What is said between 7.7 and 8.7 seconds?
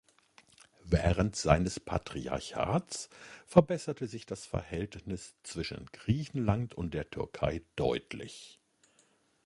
deutlich.